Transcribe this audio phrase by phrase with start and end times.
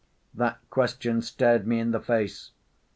[0.33, 2.49] That question stared me in the face.